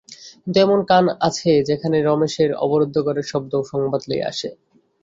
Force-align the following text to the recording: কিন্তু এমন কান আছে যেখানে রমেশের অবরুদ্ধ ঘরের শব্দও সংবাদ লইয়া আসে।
কিন্তু 0.41 0.57
এমন 0.59 0.79
কান 0.87 1.05
আছে 1.27 1.51
যেখানে 1.69 1.97
রমেশের 2.01 2.51
অবরুদ্ধ 2.65 2.95
ঘরের 3.05 3.25
শব্দও 3.31 3.69
সংবাদ 3.71 4.01
লইয়া 4.09 4.27
আসে। 4.31 4.49